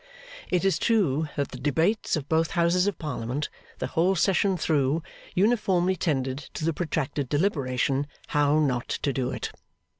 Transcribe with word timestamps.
It 0.49 0.65
is 0.65 0.79
true 0.79 1.27
that 1.37 1.49
the 1.49 1.59
debates 1.59 2.15
of 2.15 2.27
both 2.27 2.49
Houses 2.57 2.87
of 2.87 2.97
Parliament 2.97 3.49
the 3.77 3.85
whole 3.85 4.15
session 4.15 4.57
through, 4.57 5.03
uniformly 5.35 5.95
tended 5.95 6.39
to 6.55 6.65
the 6.65 6.73
protracted 6.73 7.29
deliberation, 7.29 8.07
How 8.29 8.57
not 8.57 8.89
to 8.89 9.13
do 9.13 9.29
it. 9.29 9.51